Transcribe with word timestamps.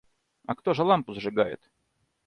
А 0.47 0.55
кто 0.55 0.73
же 0.73 0.81
лампу 0.81 1.13
зажигает? 1.13 1.69